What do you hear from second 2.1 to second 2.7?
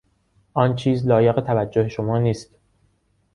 نیست.